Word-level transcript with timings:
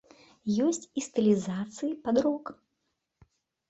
Ёсць 0.67 0.85
і 0.97 1.05
стылізацыі 1.09 1.93
пад 2.09 2.15
рок. 2.27 2.45